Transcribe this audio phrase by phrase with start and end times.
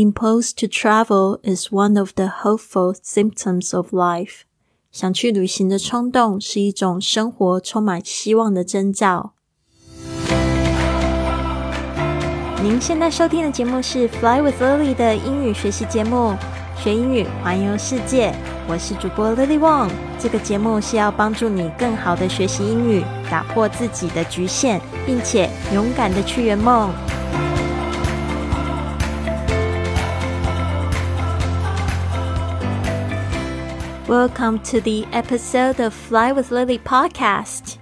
[0.00, 4.42] Impulse to travel is one of the hopeful symptoms of life.
[4.92, 9.32] 想去旅行的冲动是一种生活充满希望的征兆。
[12.62, 16.36] 您现在收听的节目是 Fly with Lily 的英语学习节目，
[16.80, 18.32] 学英语环游世界。
[18.68, 19.90] 我是主播 Lily Wong。
[20.20, 26.88] 这个节目是要帮助你更好的学习英语，打破自己的局限，并且勇敢的去圆梦。
[34.08, 37.74] Welcome to the episode of Fly with Lily podcast。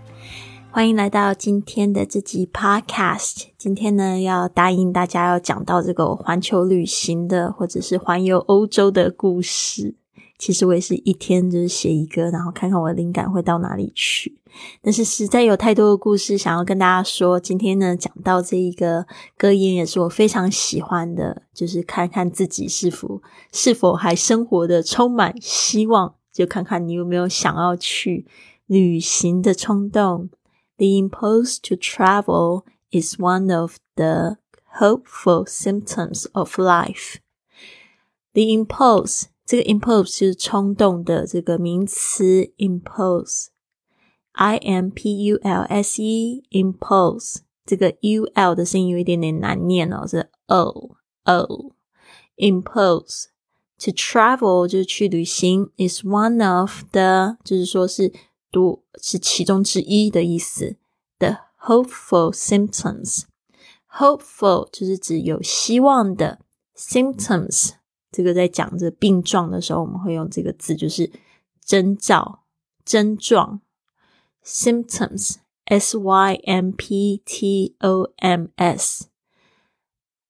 [0.73, 3.45] 欢迎来到今天的这集 podcast。
[3.57, 9.95] 今天呢，要答应大家要讲到这个环球旅行的，或者是环游欧洲的故事。
[10.37, 14.37] 其实我也是一天就是写一个，然后看看我的灵感会到哪里去。
[14.83, 17.39] 但是实在有太多的故事想要跟大家说。
[17.39, 19.07] 今天呢，讲到这一个
[19.39, 23.23] 格言，也是我非常喜欢的，就是看看自己是否
[23.53, 26.15] 是否还生活的充满希望。
[26.36, 28.26] 就看看你有没有想要去
[28.66, 30.30] 旅行的冲动。
[30.78, 34.38] The impulse to travel is one of the
[34.80, 37.18] hopeful symptoms of life.
[38.34, 48.26] The impulse 这个 impulse 就是冲动的这个名词 impulse，i m p u l s e impulse 这个 u
[48.34, 51.74] l 的声音有一点点难念哦，是 o o
[52.38, 53.26] impulse。
[53.79, 58.11] To travel 就是去旅行，is one of the 就是说是
[58.51, 60.79] 多是其中之一的意思。
[61.19, 66.41] The hopeful symptoms，hopeful 就是指有希望的
[66.75, 67.73] symptoms。
[68.11, 71.13] 这个在讲这病状的时候，我们会用这个字，就是
[71.63, 72.45] 征兆、
[72.83, 73.61] 症状
[74.43, 79.09] symptoms，s y m p t o m s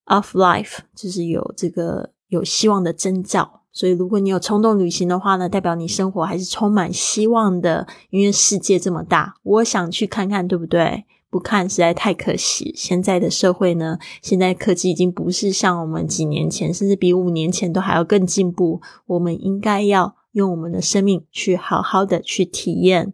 [0.03, 2.16] of life，就是有这个。
[2.29, 7.87] 有希望的征兆，所以如果你有冲动旅行的话呢，代表你生活还是充满希望的。
[8.09, 11.05] 因为世界这么大，我想去看看，对不对？
[11.29, 12.73] 不看实在太可惜。
[12.75, 18.81] 现在的社会呢，现在科技已经不是像我们几年前，甚至比五年前都还要更进步。
[19.05, 23.13] 我们应该要用我们的生命去好好的去体验。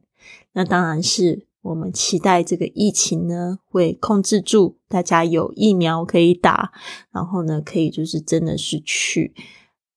[0.53, 1.47] 那当然是。
[1.63, 6.73] 我们期待这个疫情呢会控制住，大家有疫苗可以打，
[7.11, 9.33] 然后呢可以就是真的是去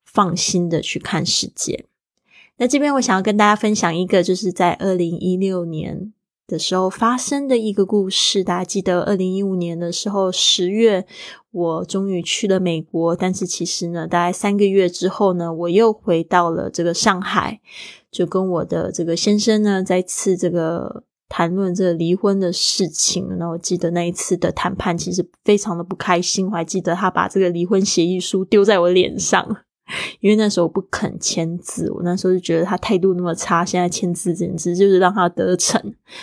[0.04, 1.86] 放心的去看世界。
[2.58, 6.12] 那这边我想要跟大家分享一个，就是在二零一六年
[6.46, 8.44] 的时候发生的一个故事。
[8.44, 11.04] 大家记得二零一五年的时候十月，
[11.50, 17.60] 我终于去了美国，但是其实呢，大概三个月之后呢，我又回到了这个上海，
[18.12, 21.02] 就跟我的这个先生呢再次这个。
[21.28, 26.46] 谈论这离婚的事情，然后我记得那一次的谈判其实非常的不开心。
[26.46, 29.44] 我还记得他把这个离婚协议书丢在我脸上，
[30.20, 31.90] 因为那时候我不肯签字。
[31.90, 35.80] 我那时候就觉得他态度那么差，现在签字简直就是让他得逞。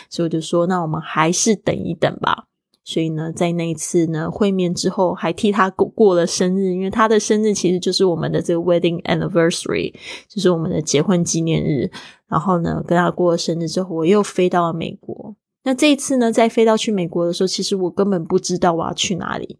[0.10, 2.46] 所以我就说，那我们还是等一等吧。
[2.86, 9.94] 所以呢，在那一次呢会面之后，还替他过过了生日，因为他的生日其实就是我们的这个 wedding anniversary，
[10.28, 11.90] 就是我们的结婚纪念日。
[12.28, 15.36] 然后呢，跟他过了生日之后，我又飞到了美国。
[15.64, 19.60] 那这一次呢，在飞到去美国的时候，其实我根本不知道我要去哪里。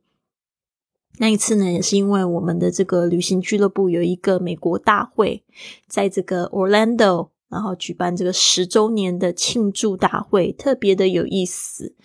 [1.20, 5.44] 那一次呢，也是因为我们的这个旅行俱乐部有一个美国大会，
[5.88, 11.96] 在这个 Orlando，然后举办这个十周年的庆祝大会，特别的有意思。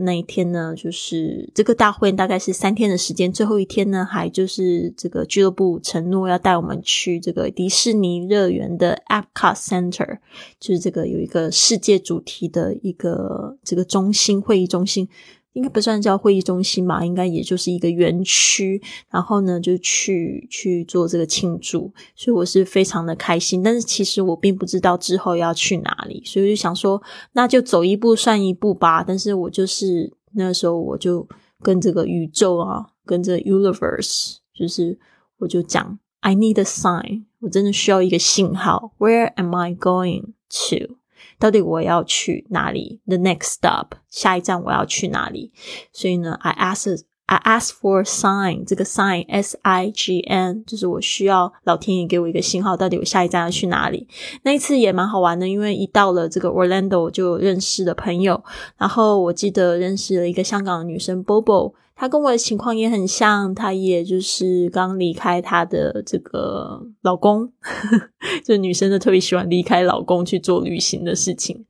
[0.00, 10.18] 那一天呢，就是这个大会大概是三天的时间，最后一天呢，还就是这个俱乐部承诺要带我们去这个迪士尼乐园的 a p c o t Center，
[10.58, 15.08] 就是这个有一个世界主题的一个这个中心会议中心。
[15.52, 18.80] 应该不算叫会议中心吧，应该也就是一个园区。
[19.10, 23.62] 然后呢，就去去做这个庆祝，所以我是非常的开心。
[23.62, 27.02] 但是其实我并不知道之后要去哪里，所以我就想说，
[27.32, 29.02] 那就走一步算一步吧。
[29.02, 31.26] 但是我就是那时候我就
[31.60, 34.98] 跟这个宇宙啊，跟这 universe，就是
[35.38, 38.92] 我就讲，I need a sign，我真的需要一个信号。
[38.98, 40.34] Where am I going
[40.68, 40.99] to？
[41.40, 45.50] 到底我要去哪里？The next stop，下一站我要去哪里？
[45.92, 54.06] 所以呢，I ask I ask for sign，这个 sign S I G N，就是我需要老天爷给我一个信号，到底我下一站要去哪里？
[54.42, 58.42] 那一次也蛮好玩的，因为一到了这个 Orlando 就认识了朋友，
[58.76, 61.72] 然后我记得认识了一个香港的女生 Bobo。
[62.00, 67.52] 他跟我的情况也很像，他也就是刚离开他的这个老公，
[68.42, 71.66] 就女生呢特别喜欢离开老公去做旅行的事情。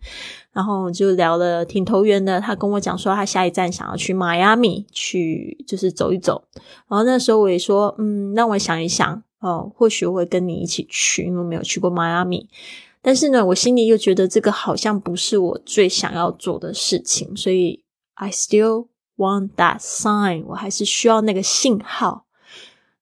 [0.53, 2.41] 然后就聊了挺投缘的。
[2.41, 6.45] 他跟我讲说，他下一站想要去迈阿密去，就是走一走。
[6.89, 12.49] 然后那时候我也说，嗯，让我想一想哦，或许我会跟你一起去，因为没有去过迈阿密。
[13.03, 17.83] 但是呢，我心里又觉得这个好像不是我最想要做的事情，所以
[18.15, 18.87] I still
[19.21, 22.25] want that sign，我还是需要那个信号。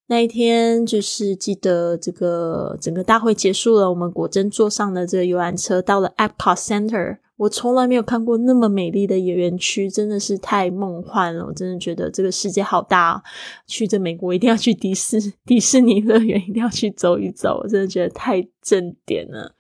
[0.09, 7.19] 那一天就是记得这个整个大会结束了，我们果真坐上了这个游览车，到了 Epcot Center。
[7.37, 11.47] 我从来没有看过那么美丽的园区，真的是太梦幻了。
[11.47, 13.23] 我真的觉得这个世界好大，
[13.67, 17.61] 去这美国一定要去迪士迪士尼乐园，一定要去走一走。
[17.62, 19.53] 我真的觉得太正点了。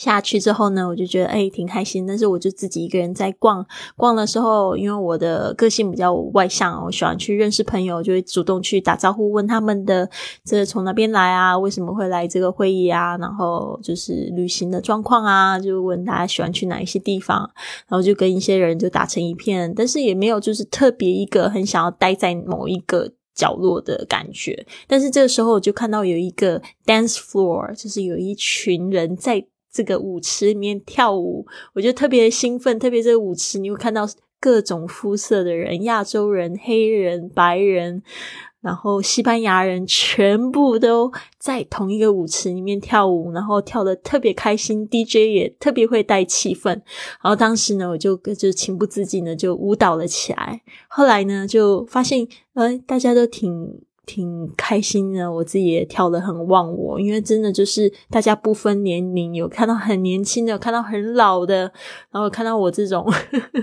[0.00, 3.66] 下去之后呢，我就觉得哎挺开心，但是我就自己一个人在逛
[3.96, 10.08] 逛的时候，因为我的个性比较外向，我喜欢去认识朋友，就会主动去打招呼，问他们的
[10.42, 17.40] 这从哪边来啊，为什么会来这个会议啊，然后就是旅行的状况啊，就问大家喜欢去哪一些地方，
[17.86, 29.44] 然后就跟一些人就打成一片，但是也没有就是特别一个很想要待在某一个角落的感觉，但是这个时候我就看到有一个 dance floor，就是有一群人在。
[29.72, 32.78] 这个舞池里面跳舞，我就特别兴奋。
[32.78, 34.08] 特别这个舞池，你会看到
[34.40, 38.02] 各种肤色的人，亚洲人、黑人、白人，
[38.60, 44.88] 然后西班牙人，全部都在同一个舞池里面跳舞，然后跳的特别开心。
[44.90, 46.68] DJ 也特别会带气氛。
[46.68, 46.82] 然
[47.22, 50.62] 后当时呢，我就就情不自禁的就舞蹈了起来。
[50.88, 53.80] 后来呢，就发现，呃，大家都挺。
[54.06, 61.72] 挺开心的，我自己也跳得很忘我，因为真的就是大家不分年龄，有看到很年轻的，看到很老的，
[62.10, 63.06] 然后看到我这种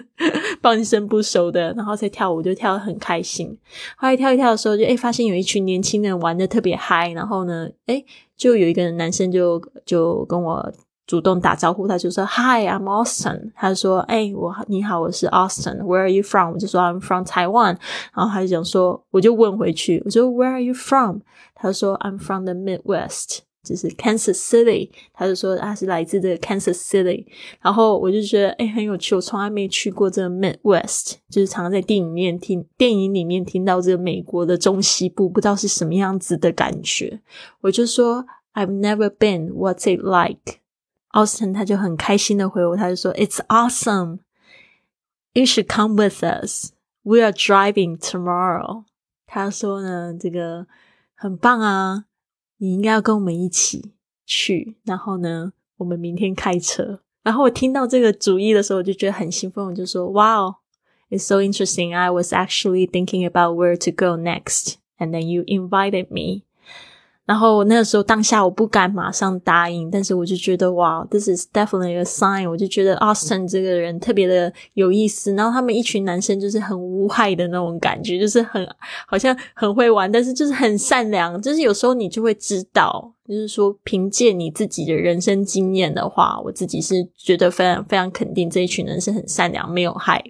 [0.61, 3.57] 半生不熟的，然后再跳舞就跳得很开心。
[3.97, 8.05] 后来跳一跳的时候，就诶发现有一群年轻人玩的特别嗨，然后呢，诶
[8.35, 10.71] 就有一个男生就就跟我。
[11.07, 13.51] 主动打招呼，他就说 Hi, I'm Austin。
[13.55, 15.77] 他说：“哎，我你好，我是 Austin。
[15.77, 17.77] Where are you from？” 我就说 I'm from Taiwan。
[18.13, 21.19] 然后他就讲说，我就问回去，我说 Where are you from？
[21.55, 24.89] 他说 I'm from the Midwest，就是 Kansas City。
[25.13, 27.25] 他就说他是来自这个 Kansas City。
[27.61, 37.21] 然后我就觉得哎很有趣，我从来没去过这个 Midwest，就是常常在电影里面听电影里面听到这个美国的中西部，不知道是什么样子的感觉。
[37.61, 39.53] 我就说 I've never been.
[39.53, 40.59] What's it like？”
[41.16, 44.20] like？Austin 他就很开心的回我，他就说：“It's awesome.
[45.34, 46.72] You should come with us.
[47.02, 48.84] We are driving tomorrow.”
[49.26, 50.66] 他说呢，这个
[51.14, 52.04] 很棒啊，
[52.58, 53.92] 你应该要跟我们一起
[54.24, 54.76] 去。
[54.84, 57.00] 然后呢，我们明天开车。
[57.22, 60.56] 然后我听到这个主意的时候，我就觉得很兴奋，我就说：“Wow,
[61.08, 61.94] it's so interesting.
[61.94, 66.42] I was actually thinking about where to go next, and then you invited me.”
[67.27, 72.49] 然后那个时候当下我不敢马上答应，但是我就觉得哇，this is definitely a sign。
[72.49, 75.33] 我就觉得 Austin 这个人特别的有意思。
[75.33, 78.65] 然后他们一群男生就是很无害的那种感觉，就是很
[79.05, 81.39] 好像很会玩，但是就是很善良。
[81.41, 83.13] 就是有时候你就会知道。
[83.27, 90.23] 就是说，凭借你自己的人生经验的话，我自己是觉得非常非常肯定，这一群人是很善良，没有害。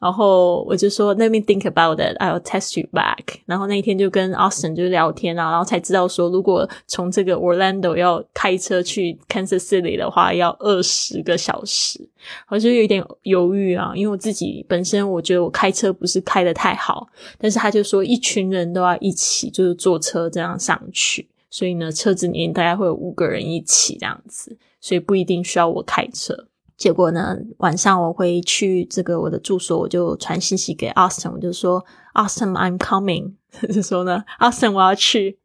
[0.00, 2.18] 然后我就说，Let me think about it.
[2.18, 3.36] I'll test you back.
[3.46, 12.04] 然后那一天就跟 Austin 就聊天啊，然后才知道说，如果从这个 Orlando 要开车去 Kansas City 的话，要二十个小时。
[12.48, 17.06] 我就有点犹豫啊，因为我自己本身我觉得我开车不是开的太好，
[17.38, 21.28] 但是他就说一群人都要一起就是坐车这样上去。
[21.54, 26.48] 所以呢，车子里面大概会有五个人一起这样子，所以不一定需要我开车。
[26.76, 33.34] 结果呢，晚上我会去这个我的住所，我就传信息给 Austin，我就说 Austin，I'm coming，
[33.72, 35.38] 就说呢，Austin 我要去。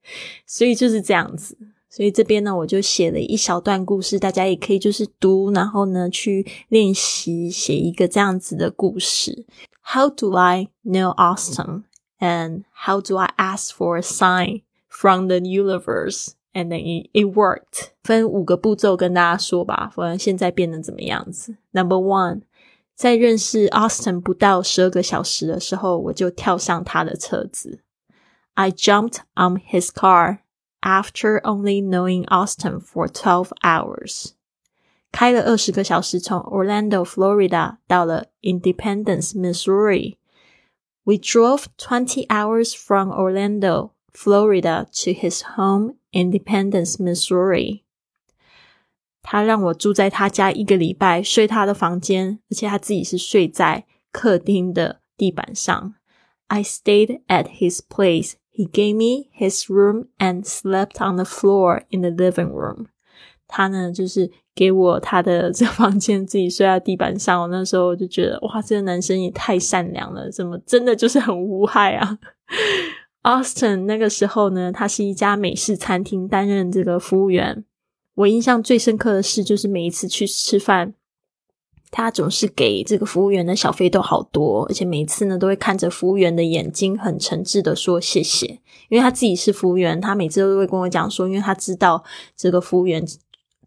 [0.48, 1.56] 所以就是这样子。
[1.92, 9.46] 所以这边呢，我就写了一小段故事，大家也可以就是读，然后呢去练习写一个这样子的故事。
[9.84, 14.64] How do I know Austin？And how do I ask for a sign?
[14.99, 17.91] sign？From the universe, and then it it worked.
[18.03, 21.57] 分五个步骤跟大家说吧，不然现在变得怎么样子？
[21.73, 22.43] Number one，
[22.95, 27.81] 在认识 Austin 不到十二个小时的时候，我就跳上他的车子。
[28.55, 30.39] I jumped on his car
[30.81, 34.31] after only knowing Austin for twelve hours.
[35.11, 40.17] 开了二十个小时，从 Orlando, Florida 到了 Independence, Missouri.
[41.03, 47.83] We drove twenty hours from Orlando Florida to his home, Independence, Missouri。
[49.23, 55.95] 他让我住在他家一个礼拜，睡他的房间，而且他自己是睡在客厅的地板上。
[56.49, 58.35] I stayed at his place.
[58.53, 62.87] He gave me his room and slept on the floor in the living room.
[63.49, 67.43] 他呢就是给我他的这房间，自己睡在地板上。
[67.43, 72.19] 我那时候就觉得，哇，这个男生也太善良了，怎么真的就是很无害啊
[73.24, 77.66] ？Austin 那个时候呢，他是一家美式餐厅担任这个服务员。
[78.16, 80.94] 我印象最深刻的事就是每一次去吃饭。
[81.92, 88.46] 他总是给这个服务员的小费都好多，而且每次呢都会看着服务员的眼睛，很诚挚的说谢谢。
[88.90, 92.04] 因为他自己是服务员，他每次都会跟我讲说，因为他知道
[92.38, 93.04] 这个服务员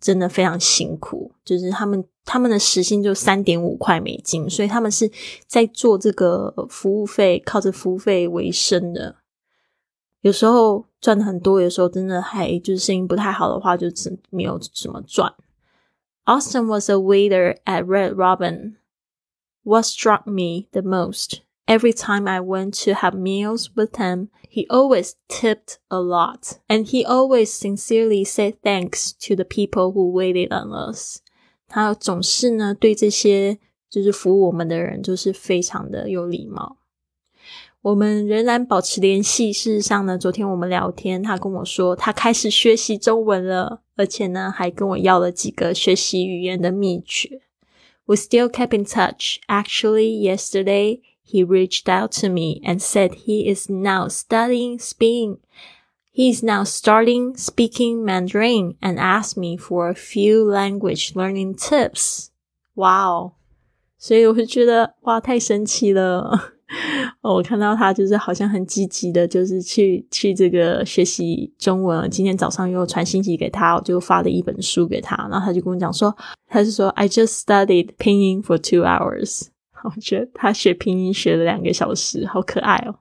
[0.01, 5.11] 真的非常辛苦，就是他们他们的时薪就三点五块美金，所以他们是
[5.49, 9.17] 在做这个服务费，靠着服务费为生的。
[10.22, 15.34] 有时候赚的很多，有时候真的还就是生意不太好的话，就只没有什么赚。
[16.26, 18.76] Austin was a waiter at Red Robin.
[19.64, 24.66] What struck me the most, every time I went to have meals with him, he
[24.68, 30.50] always tipped a lot, and he always sincerely said thanks to the people who waited
[30.52, 31.20] on us.
[31.68, 36.78] 他总是呢对这些就是服务我们的人，就是非常的有礼貌。
[37.83, 39.53] 我们仍然保持联系。
[39.53, 47.43] 事实上呢，昨天我们聊天，他跟我说他开始学习中文了，而且呢，还跟我要了几个学习语言的秘诀。
[48.07, 49.39] We still kept in touch.
[49.49, 55.39] Actually, yesterday he reached out to me and said he is now studying Spain.
[56.15, 62.29] He is now starting speaking Mandarin and asked me for a few language learning tips.
[62.75, 63.33] Wow!
[63.99, 66.53] 所以我就觉得哇，太神奇了。
[67.23, 72.11] 我看到他就是好像很积极的，就是去去这个学习中文。
[72.11, 76.15] 今天早上又传信息给他，我就发了一本书给他，然后他就跟我讲说，
[76.49, 79.47] 他是说 I just studied 拼音 for two hours。
[79.85, 82.95] 我觉得他学拼音学了两个小时，好可爱哦。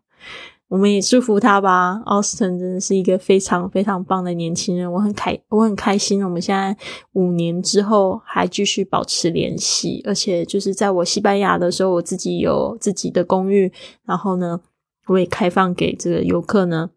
[0.71, 6.23] 我们也祝福他吧，Austin 真的是一个非常非常棒的年轻人，我很开我很开心。
[6.23, 6.73] 我们现在
[7.11, 13.69] 五年之后还继续保持联系，而且就是在我西班牙的时候，我自己有自己的公寓，
[14.05, 14.61] 然后呢，
[15.07, 16.91] 我也开放给这个游客呢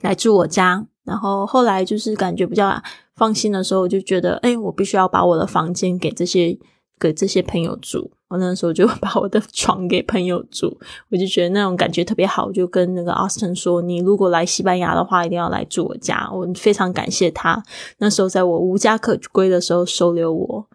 [0.00, 0.88] 来住我家。
[1.04, 2.82] 然后后来就是感觉比较
[3.14, 6.58] 放心的时候，我就觉得，哎，我必须要把我的房间给这些
[6.98, 8.10] 给这些朋友住。
[8.28, 10.76] 我那时候就 把我的床给朋友住，
[11.10, 17.62] 我就觉得那种感觉特别好，就跟那个 Austin 说：“你如果来西班牙的话，一定要来住我家。”我非常感谢他，
[17.98, 20.66] 那时候在我无家可归的时候收留我，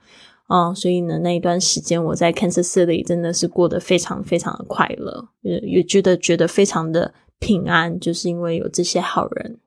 [0.48, 9.58] 嗯，所以呢，那一段时间我在 Kansas City 真的是过得非常非常的快乐，也也觉得觉得非常的平安，就是因为有这些好人。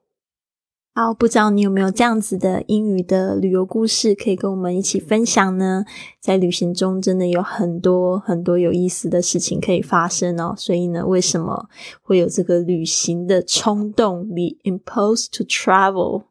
[0.97, 5.85] 好，不知道你有没有这样子的英语的旅游故事可以跟我们一起分享呢？
[6.21, 10.55] 在旅行中真的有很多很多有意思的事情可以发生哦。
[10.57, 11.69] 所以呢，为什么
[12.01, 16.27] 会有这个旅行的冲动？The impose to travel。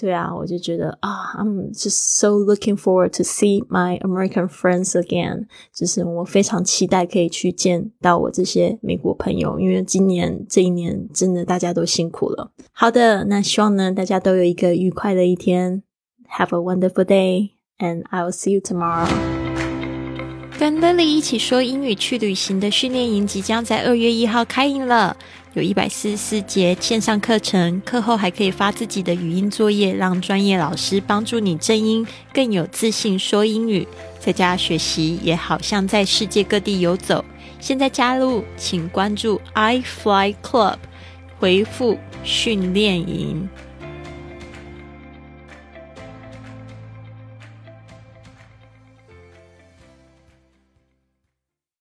[0.00, 5.46] 对啊，我就觉得啊，I'm just so looking forward to see my American friends again。
[5.74, 12.50] 就是我非常期待可以去见到我这些美国朋友，因为今年这一年真的大家都辛苦了。
[12.72, 15.82] 好的，那希望呢大家都有一个愉快的一天。
[16.38, 19.39] Have a wonderful day, and I will see you tomorrow.
[20.60, 25.16] 跟 Lily 一起说英语去旅行的训练营即将在二月一号开营了。
[25.54, 33.88] 有一百四十四节线上课程，课后还可以发自己的语音作业，让专业老师帮助你正音，更有自信说英语。
[34.18, 37.24] 在家学习也好像在世界各地游走。
[37.58, 40.76] 现在加入，请关注 iFly Club，
[41.38, 43.48] 回复训练营。